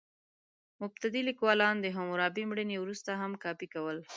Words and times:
مبتدي 0.81 1.21
لیکوالان 1.29 1.75
د 1.81 1.85
حموربي 1.95 2.43
مړینې 2.51 2.77
وروسته 2.79 3.11
هم 3.21 3.31
کاپي 3.43 3.67
کول. 3.73 3.97